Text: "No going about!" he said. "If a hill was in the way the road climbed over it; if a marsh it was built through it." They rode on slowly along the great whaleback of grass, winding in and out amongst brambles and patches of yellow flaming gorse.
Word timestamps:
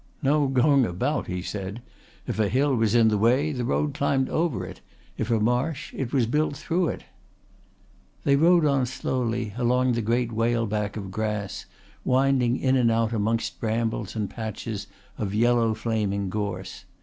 "No 0.23 0.47
going 0.47 0.83
about!" 0.83 1.27
he 1.27 1.43
said. 1.43 1.79
"If 2.25 2.39
a 2.39 2.49
hill 2.49 2.75
was 2.75 2.95
in 2.95 3.09
the 3.09 3.19
way 3.19 3.51
the 3.51 3.63
road 3.63 3.93
climbed 3.93 4.29
over 4.29 4.65
it; 4.65 4.81
if 5.15 5.29
a 5.29 5.39
marsh 5.39 5.93
it 5.95 6.11
was 6.11 6.25
built 6.25 6.57
through 6.57 6.87
it." 6.87 7.03
They 8.23 8.35
rode 8.35 8.65
on 8.65 8.87
slowly 8.87 9.53
along 9.59 9.91
the 9.91 10.01
great 10.01 10.31
whaleback 10.31 10.97
of 10.97 11.11
grass, 11.11 11.67
winding 12.03 12.57
in 12.57 12.75
and 12.77 12.89
out 12.89 13.13
amongst 13.13 13.59
brambles 13.59 14.15
and 14.15 14.27
patches 14.27 14.87
of 15.19 15.35
yellow 15.35 15.75
flaming 15.75 16.31
gorse. 16.31 16.85